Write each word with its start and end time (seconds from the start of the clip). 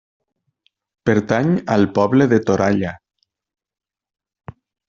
Pertany 1.09 1.51
al 1.77 1.85
poble 1.99 2.29
de 2.33 2.41
Toralla. 2.51 2.97